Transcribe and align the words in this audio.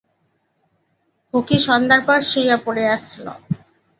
খুকী 1.27 1.57
সন্ধ্যার 1.67 2.01
পর 2.07 2.19
শুইয়া 2.29 2.57
পড়িয়াছিল। 2.65 3.25